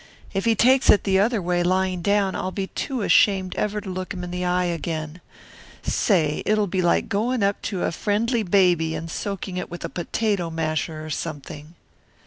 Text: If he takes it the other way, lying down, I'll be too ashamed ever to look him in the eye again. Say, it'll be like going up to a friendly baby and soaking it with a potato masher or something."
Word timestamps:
If 0.33 0.45
he 0.45 0.55
takes 0.55 0.89
it 0.89 1.03
the 1.03 1.19
other 1.19 1.43
way, 1.43 1.61
lying 1.61 2.01
down, 2.01 2.33
I'll 2.33 2.49
be 2.49 2.65
too 2.65 3.03
ashamed 3.03 3.53
ever 3.53 3.79
to 3.81 3.87
look 3.87 4.15
him 4.15 4.23
in 4.23 4.31
the 4.31 4.43
eye 4.43 4.63
again. 4.63 5.21
Say, 5.83 6.41
it'll 6.43 6.65
be 6.65 6.81
like 6.81 7.07
going 7.07 7.43
up 7.43 7.61
to 7.69 7.83
a 7.83 7.91
friendly 7.91 8.41
baby 8.41 8.95
and 8.95 9.11
soaking 9.11 9.57
it 9.57 9.69
with 9.69 9.85
a 9.85 9.89
potato 9.89 10.49
masher 10.49 11.05
or 11.05 11.11
something." 11.11 11.75